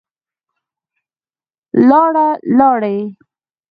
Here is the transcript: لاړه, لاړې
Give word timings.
لاړه, 1.89 2.27
لاړې 2.57 2.97